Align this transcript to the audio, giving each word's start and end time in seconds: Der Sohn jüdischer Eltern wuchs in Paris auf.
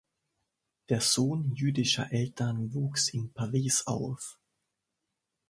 Der 0.89 0.99
Sohn 0.99 1.51
jüdischer 1.53 2.11
Eltern 2.11 2.73
wuchs 2.73 3.07
in 3.09 3.31
Paris 3.31 3.85
auf. 3.85 4.39